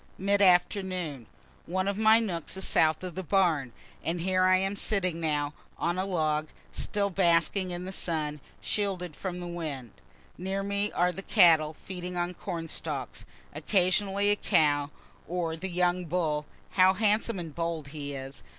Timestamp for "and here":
4.03-4.45